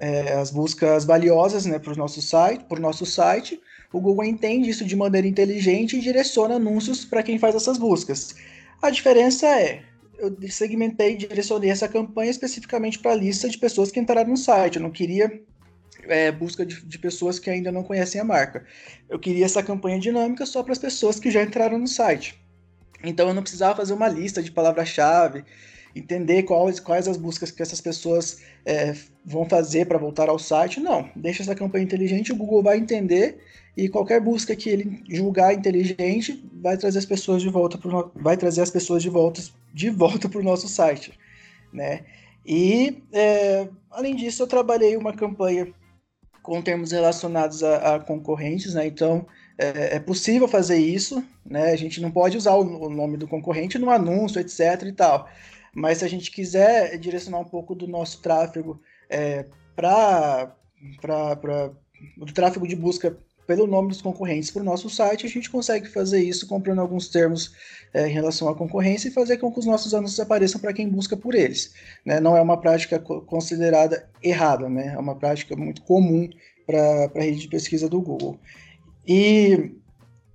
[0.00, 3.60] é, as buscas valiosas, né, para o nosso site, para o nosso site.
[3.92, 8.34] O Google entende isso de maneira inteligente e direciona anúncios para quem faz essas buscas.
[8.80, 9.82] A diferença é,
[10.18, 14.76] eu segmentei, direcionei essa campanha especificamente para a lista de pessoas que entraram no site.
[14.76, 15.42] Eu não queria
[16.08, 18.64] é, busca de, de, pessoas que ainda não conhecem a marca.
[19.08, 22.40] Eu queria essa campanha dinâmica só para as pessoas que já entraram no site.
[23.02, 25.44] Então eu não precisava fazer uma lista de palavra-chave,
[25.94, 30.80] entender quais, quais as buscas que essas pessoas é, vão fazer para voltar ao site.
[30.80, 33.38] Não, deixa essa campanha inteligente, o Google vai entender
[33.76, 38.36] e qualquer busca que ele julgar inteligente vai trazer as pessoas de volta pro, vai
[38.36, 39.40] trazer as pessoas de volta
[39.72, 41.12] de volta para o nosso site,
[41.72, 42.00] né?
[42.44, 45.72] E é, além disso eu trabalhei uma campanha
[46.42, 48.86] com termos relacionados a, a concorrentes, né?
[48.86, 49.26] Então
[49.58, 51.72] é, é, possível fazer isso, né?
[51.72, 54.82] A gente não pode usar o, o, nome do concorrente no anúncio, etc.
[54.86, 55.28] e tal.
[55.74, 60.56] Mas se a gente quiser direcionar um pouco do nosso tráfego é, para
[62.18, 63.16] o tráfego de busca
[63.50, 67.08] pelo nome dos concorrentes para o nosso site, a gente consegue fazer isso comprando alguns
[67.08, 67.52] termos
[67.92, 70.88] é, em relação à concorrência e fazer com que os nossos anúncios apareçam para quem
[70.88, 71.74] busca por eles.
[72.06, 72.20] Né?
[72.20, 74.92] Não é uma prática considerada errada, né?
[74.94, 76.30] é uma prática muito comum
[76.64, 78.38] para a rede de pesquisa do Google.
[79.04, 79.72] E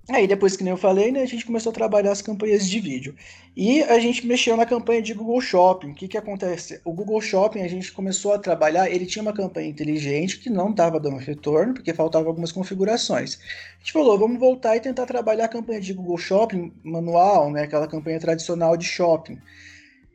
[0.08, 2.78] Aí depois que nem eu falei, né, a gente começou a trabalhar as campanhas de
[2.78, 3.14] vídeo.
[3.56, 5.90] E a gente mexeu na campanha de Google Shopping.
[5.90, 6.80] O que que acontece?
[6.84, 10.70] O Google Shopping a gente começou a trabalhar, ele tinha uma campanha inteligente que não
[10.70, 13.40] estava dando retorno, porque faltavam algumas configurações.
[13.74, 17.64] A gente falou, vamos voltar e tentar trabalhar a campanha de Google Shopping manual, né,
[17.64, 19.38] aquela campanha tradicional de shopping.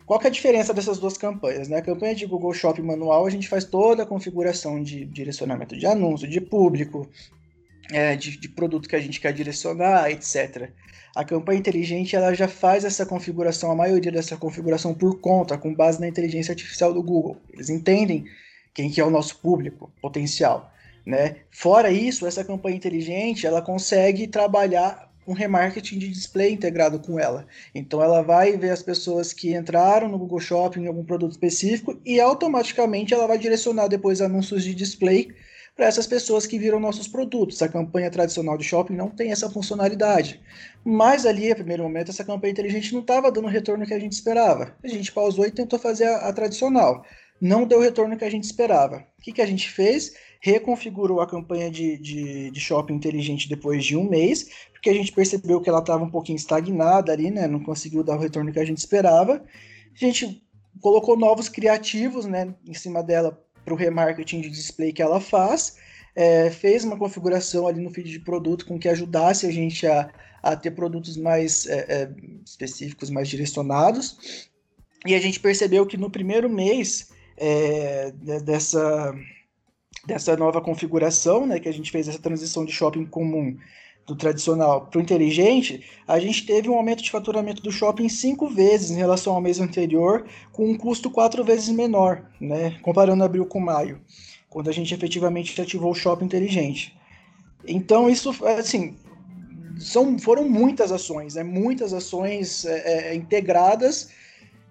[0.06, 1.68] Qual que é a diferença dessas duas campanhas?
[1.68, 1.78] Né?
[1.78, 5.86] A campanha de Google Shopping manual, a gente faz toda a configuração de direcionamento de
[5.86, 7.10] anúncio, de público,
[7.92, 10.70] é, de, de, produto que a gente quer direcionar, etc.
[11.16, 15.74] A campanha inteligente ela já faz essa configuração, a maioria dessa configuração por conta, com
[15.74, 17.38] base na inteligência artificial do Google.
[17.54, 18.26] Eles entendem
[18.74, 20.72] quem que é o nosso público potencial.
[21.06, 21.38] Né?
[21.50, 27.46] Fora isso, essa campanha inteligente ela consegue trabalhar um remarketing de display integrado com ela.
[27.74, 32.00] Então ela vai ver as pessoas que entraram no Google Shopping em algum produto específico
[32.06, 35.30] e automaticamente ela vai direcionar depois anúncios de display
[35.76, 37.62] para essas pessoas que viram nossos produtos.
[37.62, 40.42] A campanha tradicional de shopping não tem essa funcionalidade.
[40.84, 44.00] Mas ali, a primeiro momento, essa campanha inteligente não estava dando o retorno que a
[44.00, 44.76] gente esperava.
[44.84, 47.06] A gente pausou e tentou fazer a, a tradicional.
[47.40, 48.98] Não deu o retorno que a gente esperava.
[49.18, 50.14] O que, que a gente fez?
[50.40, 55.12] Reconfigurou a campanha de, de, de shopping inteligente depois de um mês, porque a gente
[55.12, 57.48] percebeu que ela estava um pouquinho estagnada ali, né?
[57.48, 59.44] Não conseguiu dar o retorno que a gente esperava.
[59.94, 60.44] A gente
[60.80, 65.78] colocou novos criativos né, em cima dela para o remarketing de display que ela faz,
[66.15, 70.12] é, fez uma configuração ali no feed de produto com que ajudasse a gente a,
[70.43, 72.12] a ter produtos mais é, é,
[72.45, 74.50] específicos, mais direcionados.
[75.06, 78.12] E a gente percebeu que no primeiro mês é,
[78.43, 79.15] dessa,
[80.06, 83.58] dessa nova configuração, né, que a gente fez essa transição de shopping comum
[84.12, 88.50] do tradicional para o inteligente, a gente teve um aumento de faturamento do shopping cinco
[88.50, 93.45] vezes em relação ao mês anterior, com um custo quatro vezes menor, né, comparando abril
[93.45, 94.02] com maio,
[94.50, 96.93] quando a gente efetivamente ativou o shopping inteligente.
[97.65, 98.97] Então, isso, assim,
[99.80, 104.10] são, foram muitas ações, né, muitas ações é, é, integradas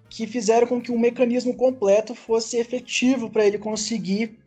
[0.07, 4.37] que fizeram com que um mecanismo completo fosse efetivo para ele conseguir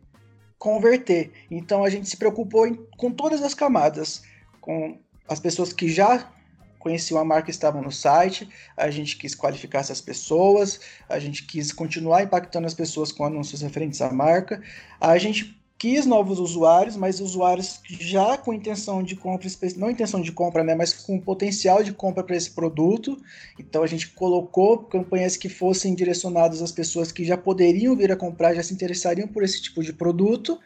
[0.57, 1.31] converter.
[1.51, 4.23] Então, a gente se preocupou em, com todas as camadas
[4.65, 4.97] com
[5.29, 6.31] as pessoas que já
[6.79, 11.71] conheciam a marca estavam no site, a gente quis qualificar essas pessoas, a gente quis
[11.71, 14.61] continuar impactando as pessoas com anúncios referentes à marca,
[14.99, 20.31] a gente quis novos usuários, mas usuários já com intenção de compra, não intenção de
[20.31, 23.17] compra, né, mas com potencial de compra para esse produto.
[23.59, 28.15] Então a gente colocou campanhas que fossem direcionadas às pessoas que já poderiam vir a
[28.15, 30.59] comprar, já se interessariam por esse tipo de produto.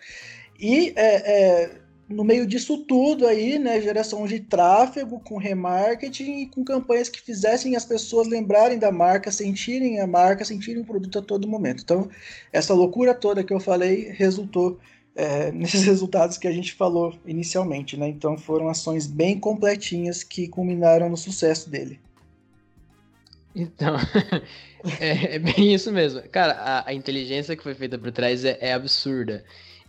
[0.59, 6.45] E é, é, no meio disso tudo aí, né, geração de tráfego com remarketing e
[6.47, 11.19] com campanhas que fizessem as pessoas lembrarem da marca, sentirem a marca, sentirem o produto
[11.19, 11.83] a todo momento.
[11.83, 12.09] Então,
[12.51, 14.79] essa loucura toda que eu falei resultou
[15.15, 18.09] é, nesses resultados que a gente falou inicialmente, né?
[18.09, 21.99] Então, foram ações bem completinhas que culminaram no sucesso dele.
[23.55, 23.95] Então,
[24.99, 26.21] é, é, bem isso mesmo.
[26.29, 29.43] Cara, a, a, inteligência que foi feita por trás é, é absurda.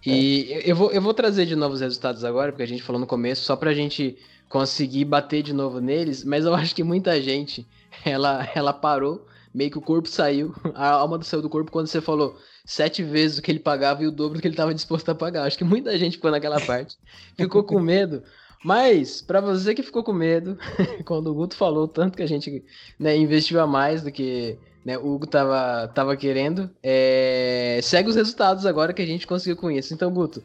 [0.05, 0.71] E é.
[0.71, 3.07] eu, vou, eu vou trazer de novo os resultados agora, porque a gente falou no
[3.07, 4.17] começo, só pra gente
[4.49, 7.67] conseguir bater de novo neles, mas eu acho que muita gente,
[8.05, 12.01] ela, ela parou, meio que o corpo saiu, a alma saiu do corpo quando você
[12.01, 15.09] falou sete vezes o que ele pagava e o dobro do que ele estava disposto
[15.09, 15.45] a pagar.
[15.45, 16.97] Acho que muita gente ficou naquela parte,
[17.37, 18.23] ficou com medo.
[18.63, 20.59] Mas, para você que ficou com medo,
[21.07, 22.63] quando o Guto falou tanto que a gente
[22.99, 26.71] né, investiu a mais do que né, o Hugo tava, tava querendo.
[26.83, 27.81] É...
[27.83, 29.95] Segue os resultados agora que a gente conseguiu com isso.
[29.95, 30.43] Então, Guto,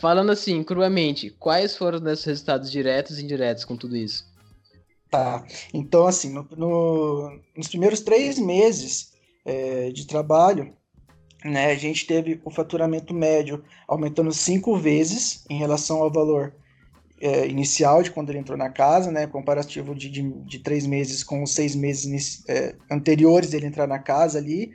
[0.00, 4.24] falando assim, cruamente, quais foram os resultados diretos e indiretos com tudo isso?
[5.08, 9.12] Tá, então assim, no, no, nos primeiros três meses
[9.44, 10.74] é, de trabalho,
[11.44, 16.52] né, a gente teve o faturamento médio aumentando cinco vezes em relação ao valor
[17.20, 21.24] é, inicial de quando ele entrou na casa, né, comparativo de, de, de três meses
[21.24, 24.72] com os seis meses é, anteriores dele entrar na casa ali.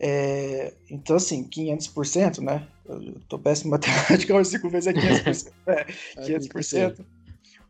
[0.00, 2.66] É, então, assim, 500%, né?
[2.86, 5.52] Eu tô péssimo em matemática, mas cinco vezes é 500%.
[5.66, 5.86] É,
[6.20, 7.04] 500%.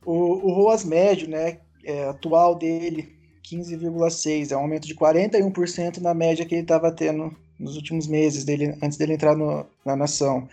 [0.05, 6.15] O, o ROAS médio, né, é, atual dele, 15,6%, é um aumento de 41% na
[6.15, 10.49] média que ele estava tendo nos últimos meses, dele, antes dele entrar no, na nação.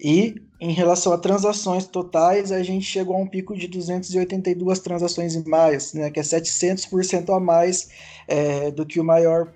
[0.00, 5.34] E em relação a transações totais, a gente chegou a um pico de 282 transações
[5.34, 7.90] em maio, né, que é 700% a mais
[8.26, 9.52] é, do que o maior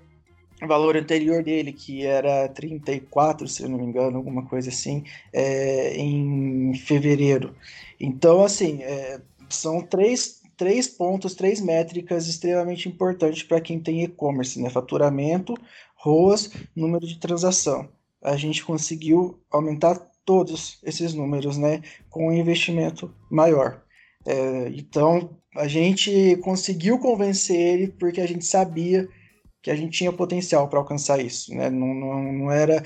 [0.65, 5.95] valor anterior dele, que era 34, se eu não me engano, alguma coisa assim, é,
[5.97, 7.55] em fevereiro.
[7.99, 14.61] Então, assim, é, são três, três pontos, três métricas extremamente importantes para quem tem e-commerce,
[14.61, 14.69] né?
[14.69, 15.53] Faturamento,
[15.95, 17.89] ROAS, número de transação.
[18.21, 23.83] A gente conseguiu aumentar todos esses números, né, com um investimento maior.
[24.25, 29.07] É, então, a gente conseguiu convencer ele porque a gente sabia
[29.63, 31.69] que a gente tinha potencial para alcançar isso, né?
[31.69, 32.83] Não, não, não, era.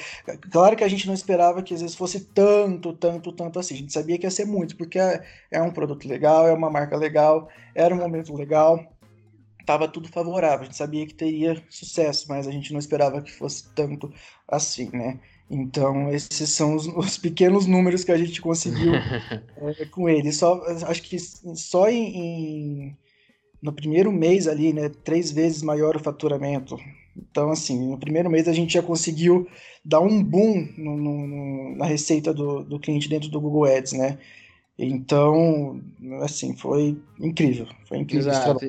[0.51, 3.73] Claro que a gente não esperava que às vezes fosse tanto, tanto, tanto assim.
[3.73, 6.69] A gente sabia que ia ser muito, porque é, é um produto legal, é uma
[6.69, 8.79] marca legal, era um momento legal,
[9.59, 10.61] estava tudo favorável.
[10.61, 14.13] A gente sabia que teria sucesso, mas a gente não esperava que fosse tanto
[14.47, 15.19] assim, né?
[15.49, 20.31] Então, esses são os, os, pequenos números que a gente conseguiu é, com ele.
[20.33, 22.97] Só, acho que só em, em,
[23.61, 26.77] no primeiro mês ali, né, três vezes maior o faturamento.
[27.15, 29.47] Então, assim, no primeiro mês a gente já conseguiu
[29.83, 34.19] dar um boom no, no, na receita do, do cliente dentro do Google Ads, né?
[34.77, 35.81] Então,
[36.21, 37.67] assim, foi incrível.
[37.87, 38.29] Foi incrível.
[38.29, 38.59] Exato.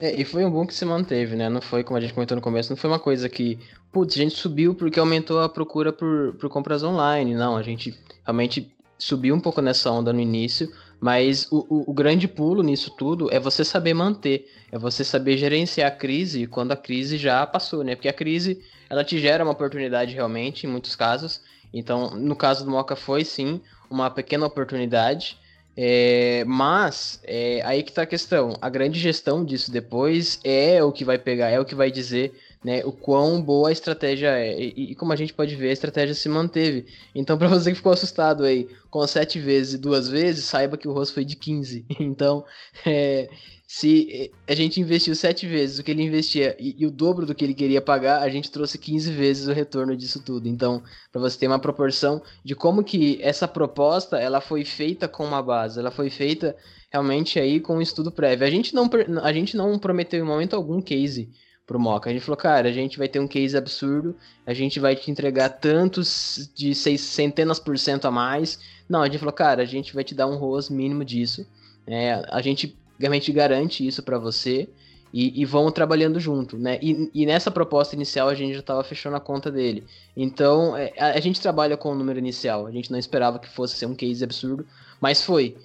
[0.00, 1.48] É, e foi um boom que se manteve, né?
[1.48, 3.58] Não foi, como a gente comentou no começo, não foi uma coisa que,
[3.92, 7.34] putz, a gente subiu porque aumentou a procura por, por compras online.
[7.34, 11.94] Não, a gente realmente subiu um pouco nessa onda no início, mas o, o, o,
[11.94, 16.72] grande pulo nisso tudo é você saber manter, é você saber gerenciar a crise quando
[16.72, 17.94] a crise já passou, né?
[17.94, 21.40] Porque a crise, ela te gera uma oportunidade realmente, em muitos casos.
[21.72, 25.38] Então, no caso do Moca foi sim uma pequena oportunidade,
[25.76, 28.56] é, mas é, aí que tá a questão.
[28.60, 32.32] A grande gestão disso depois é o que vai pegar, é o que vai dizer
[32.64, 34.58] né, o quão boa a estratégia é.
[34.58, 36.86] E, e, como a gente pode ver, a estratégia se manteve.
[37.14, 40.88] Então, para você que ficou assustado aí com sete vezes e duas vezes, saiba que
[40.88, 41.84] o rosto foi de 15.
[42.00, 42.44] Então,
[42.86, 43.28] é,
[43.76, 47.34] se a gente investiu sete vezes o que ele investia e, e, o dobro do
[47.34, 50.46] que ele queria pagar, a gente trouxe 15 vezes o retorno disso tudo.
[50.46, 55.24] Então, para você ter uma proporção de como que essa proposta ela foi feita com
[55.24, 56.56] uma base, ela foi feita
[56.88, 58.46] realmente aí com um estudo prévio.
[58.46, 58.88] A gente não,
[59.24, 61.28] a gente não prometeu em momento algum case
[61.66, 62.08] pro Moca.
[62.08, 64.14] A gente falou, cara, a gente vai ter um case absurdo,
[64.46, 68.56] a gente vai te entregar tantos de seis centenas por cento a mais.
[68.88, 71.44] Não, a gente falou, cara, a gente vai te dar um ROAS mínimo disso.
[71.88, 74.68] É, a gente realmente garante isso para você
[75.12, 76.76] e, e vão trabalhando junto, né?
[76.82, 79.84] E, e, nessa proposta inicial a gente já estava fechando a conta dele.
[80.16, 82.66] Então é, a, a, gente trabalha com o número inicial.
[82.66, 84.66] A gente não esperava que fosse ser um case absurdo,
[85.00, 85.56] mas foi.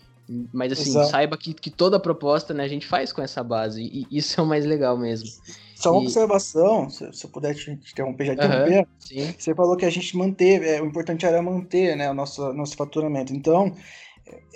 [0.53, 1.09] Mas assim, Exato.
[1.09, 3.81] saiba que, que toda a proposta né, a gente faz com essa base.
[3.81, 5.27] E isso é o mais legal mesmo.
[5.75, 6.05] Só uma e...
[6.05, 8.87] observação, se, se eu puder te interromper, já interromper.
[9.11, 12.53] Uhum, você falou que a gente manteve, é, o importante era manter né, o nosso,
[12.53, 13.33] nosso faturamento.
[13.33, 13.73] Então,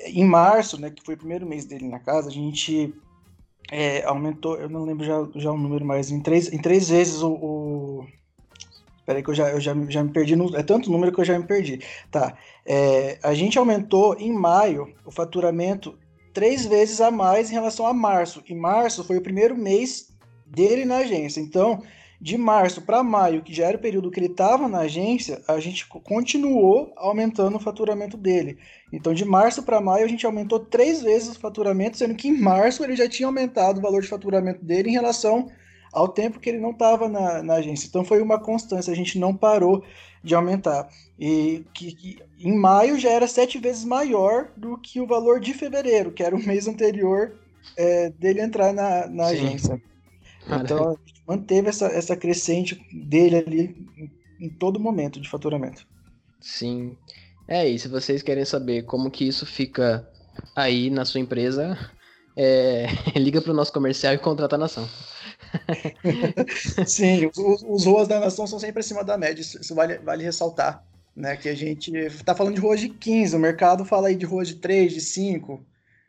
[0.06, 2.94] em março, né, que foi o primeiro mês dele na casa, a gente
[3.72, 7.22] é, aumentou, eu não lembro já, já o número, mas em três, em três vezes
[7.22, 7.32] o.
[7.32, 8.08] o...
[9.06, 11.26] Peraí que eu já, eu já, já me perdi, no, é tanto número que eu
[11.26, 11.82] já me perdi.
[12.10, 15.98] Tá, é, a gente aumentou em maio o faturamento
[16.34, 18.42] três vezes a mais em relação a março.
[18.48, 20.14] E março foi o primeiro mês
[20.46, 21.42] dele na agência.
[21.42, 21.82] Então,
[22.24, 25.60] de março para maio, que já era o período que ele estava na agência, a
[25.60, 28.58] gente continuou aumentando o faturamento dele.
[28.94, 32.40] Então, de março para maio, a gente aumentou três vezes o faturamento, sendo que em
[32.40, 35.52] março ele já tinha aumentado o valor de faturamento dele em relação
[35.92, 37.88] ao tempo que ele não estava na, na, agência.
[37.88, 39.84] Então, foi uma constância, a gente não parou
[40.24, 40.88] de aumentar.
[41.20, 45.54] E que, que, em maio já era sete vezes maior do que o valor de
[45.54, 47.34] fevereiro, que era o mês anterior
[47.76, 49.82] é, dele entrar na, na agência.
[50.47, 54.12] Então, a gente manteve essa, essa crescente dele ali em,
[54.45, 55.88] em todo momento de faturamento.
[56.41, 56.97] Sim.
[57.47, 60.08] É, e se vocês querem saber como que isso fica
[60.56, 61.77] aí na sua empresa,
[62.36, 64.88] é, liga para o nosso comercial e contrata a nação.
[66.86, 70.23] Sim, os, os ROAS da nação são sempre acima da média, isso, isso vale, vale
[70.23, 70.84] ressaltar.
[71.15, 74.25] Né, que a gente está falando de ROAS de 15, o mercado fala aí de
[74.25, 75.63] ROAS de 3, de 5,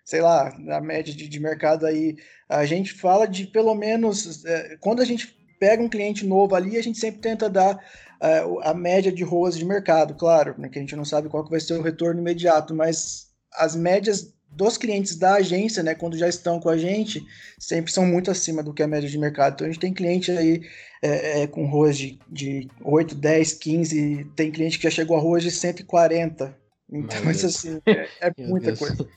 [0.04, 2.16] sei lá, na média de, de mercado aí,
[2.48, 6.76] a gente fala de pelo menos, é, quando a gente pega um cliente novo ali,
[6.76, 7.78] a gente sempre tenta dar
[8.20, 11.44] é, a média de ROAS de mercado, claro, né, que a gente não sabe qual
[11.44, 16.16] que vai ser o retorno imediato, mas as médias dos clientes da agência, né, quando
[16.16, 17.24] já estão com a gente,
[17.58, 19.54] sempre são muito acima do que a média de mercado.
[19.54, 20.60] Então a gente tem cliente aí
[21.02, 25.20] é, é, com ROAS de, de 8, 10, 15, tem cliente que já chegou a
[25.20, 26.56] ROAS de 140.
[26.92, 28.78] Então, isso assim, é, é muita Deus.
[28.78, 29.08] coisa.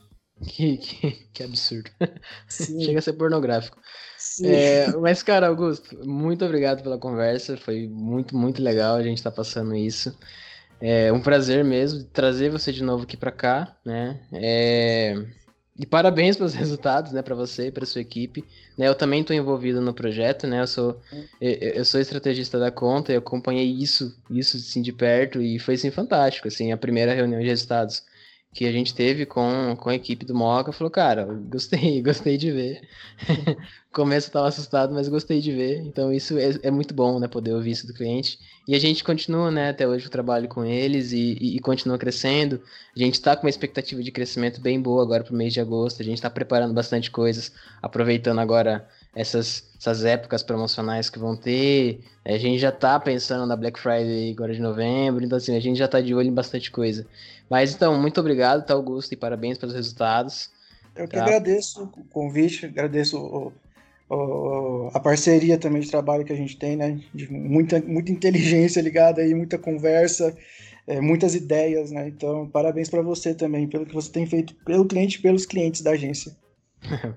[0.45, 1.89] Que, que, que absurdo.
[2.47, 3.79] Chega a ser pornográfico.
[4.43, 7.57] É, mas, cara, Augusto, muito obrigado pela conversa.
[7.57, 10.15] Foi muito, muito legal a gente estar tá passando isso.
[10.79, 14.19] É um prazer mesmo trazer você de novo aqui para cá, né?
[14.31, 15.15] É...
[15.79, 18.43] E parabéns pelos resultados, né, para você e para sua equipe.
[18.77, 20.61] Né, eu também estou envolvido no projeto, né?
[20.61, 21.01] Eu sou
[21.41, 25.75] eu, eu, sou estrategista da conta, eu acompanhei isso, isso assim de perto e foi
[25.75, 28.03] assim fantástico, assim, a primeira reunião de resultados
[28.53, 32.51] que a gente teve com, com a equipe do Moca, falou, cara, gostei, gostei de
[32.51, 32.81] ver.
[33.93, 35.81] Começo eu tava assustado, mas gostei de ver.
[35.81, 38.39] Então isso é, é, muito bom, né, poder ouvir isso do cliente.
[38.67, 41.97] E a gente continua, né, até hoje o trabalho com eles e, e, e continua
[41.97, 42.61] crescendo.
[42.95, 45.59] A gente está com uma expectativa de crescimento bem boa agora para o mês de
[45.59, 46.01] agosto.
[46.01, 51.99] A gente está preparando bastante coisas, aproveitando agora essas, essas épocas promocionais que vão ter.
[52.25, 55.77] A gente já está pensando na Black Friday agora de novembro, então assim, a gente
[55.77, 57.05] já está de olho em bastante coisa.
[57.49, 60.49] Mas então, muito obrigado, tá, Augusto, e parabéns pelos resultados.
[60.95, 61.23] Eu que tá?
[61.23, 63.53] agradeço o convite, agradeço o,
[64.09, 66.99] o, a parceria também de trabalho que a gente tem, né?
[67.13, 70.35] De muita, muita inteligência ligada aí, muita conversa,
[70.87, 72.07] é, muitas ideias, né?
[72.07, 75.81] Então, parabéns para você também, pelo que você tem feito pelo cliente e pelos clientes
[75.81, 76.35] da agência.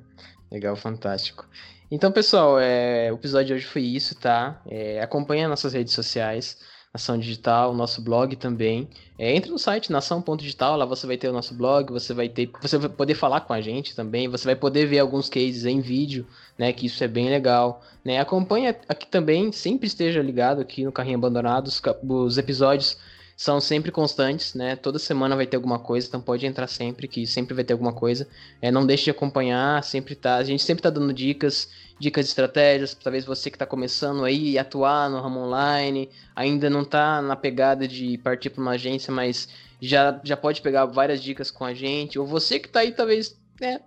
[0.51, 1.49] Legal, fantástico.
[1.91, 4.63] Então, pessoal, é, o episódio de hoje foi isso, tá?
[4.67, 6.57] É, acompanha nossas redes sociais.
[6.93, 8.89] Nação Digital, nosso blog também.
[9.17, 12.51] É, entre no site nação.digital, lá você vai ter o nosso blog, você vai ter,
[12.61, 15.81] você vai poder falar com a gente também, você vai poder ver alguns cases em
[15.81, 16.27] vídeo,
[16.59, 18.19] né, que isso é bem legal, né?
[18.19, 22.99] Acompanha aqui também, sempre esteja ligado aqui no Carrinho Abandonado, os, os episódios
[23.41, 24.77] são sempre constantes, né?
[24.77, 27.91] Toda semana vai ter alguma coisa, então pode entrar sempre, que sempre vai ter alguma
[27.91, 28.29] coisa.
[28.61, 30.37] É, não deixe de acompanhar, sempre tá.
[30.37, 34.59] A gente sempre tá dando dicas, dicas de estratégias, talvez você que está começando aí
[34.59, 39.49] atuar no ramo online, ainda não tá na pegada de partir para uma agência, mas
[39.81, 43.41] já, já pode pegar várias dicas com a gente, ou você que está aí talvez,
[43.59, 43.81] né,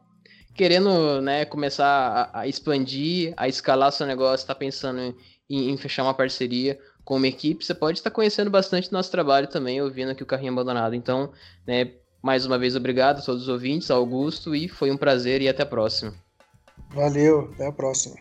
[0.56, 5.16] querendo, né, começar a, a, expandir, a escalar seu negócio, está pensando
[5.47, 9.47] em, em fechar uma parceria com uma equipe, você pode estar conhecendo bastante nosso trabalho
[9.47, 10.95] também, ouvindo aqui o Carrinho Abandonado.
[10.95, 11.32] Então,
[11.68, 11.91] né,
[12.22, 15.64] mais uma vez, obrigado a todos os ouvintes, Augusto, e foi um prazer e até
[15.64, 16.14] a próxima.
[16.91, 18.16] Valeu, até a próxima.